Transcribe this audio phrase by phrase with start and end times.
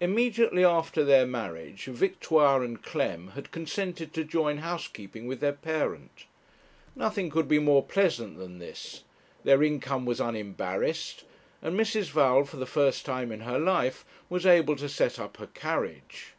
[0.00, 6.24] Immediately after their marriage, Victoire and Clem had consented to join housekeeping with their parent.
[6.96, 9.04] Nothing could be more pleasant than this;
[9.44, 11.22] their income was unembarrassed,
[11.62, 12.10] and Mrs.
[12.10, 16.32] Val, for the first time in her life, was able to set up her carriage.